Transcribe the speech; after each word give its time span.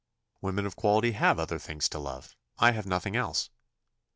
"Women 0.41 0.65
of 0.65 0.75
quality 0.75 1.11
have 1.11 1.37
other 1.37 1.59
things 1.59 1.87
to 1.89 1.99
love 1.99 2.35
I 2.57 2.71
have 2.71 2.87
nothing 2.87 3.15
else." 3.15 3.51